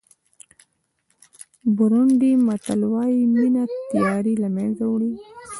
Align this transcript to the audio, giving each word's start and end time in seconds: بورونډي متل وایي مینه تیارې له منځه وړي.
بورونډي 1.75 2.31
متل 2.47 2.81
وایي 2.93 3.19
مینه 3.37 3.63
تیارې 3.91 4.33
له 4.43 4.49
منځه 4.55 4.83
وړي. 4.87 5.11